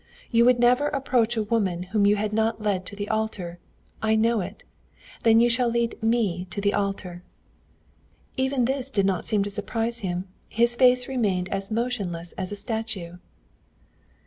You 0.31 0.45
would 0.45 0.57
never 0.57 0.87
approach 0.87 1.37
a 1.37 1.43
woman 1.43 1.83
whom 1.93 2.07
you 2.07 2.15
had 2.15 2.33
not 2.33 2.59
led 2.59 2.87
to 2.87 2.95
the 2.95 3.07
altar. 3.09 3.59
I 4.01 4.15
know 4.15 4.41
it. 4.41 4.63
Then 5.21 5.39
you 5.39 5.47
shall 5.47 5.69
lead 5.69 6.01
me 6.01 6.47
to 6.49 6.59
the 6.59 6.73
altar!' 6.73 7.21
"Even 8.35 8.65
this 8.65 8.89
did 8.89 9.05
not 9.05 9.25
seem 9.25 9.43
to 9.43 9.51
surprise 9.51 9.99
him. 9.99 10.27
His 10.49 10.75
face 10.75 11.07
remained 11.07 11.49
as 11.49 11.69
motionless 11.69 12.31
as 12.31 12.51
a 12.51 12.55
statue. 12.55 13.17